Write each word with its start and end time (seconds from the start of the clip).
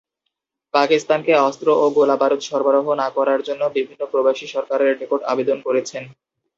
পাকিস্তানকে 0.73 1.33
অস্ত্র 1.41 1.67
ও 1.75 1.95
গোলাবারুদ 1.95 2.41
সরবরাহ 2.49 2.85
না 3.01 3.07
করার 3.17 3.39
জন্য 3.47 3.61
বিভিন্ন 3.77 4.01
প্রবাসী 4.11 4.45
সরকারের 4.47 4.93
নিকট 5.01 5.21
আবেদন 5.31 5.57
করেছেন। 5.67 6.03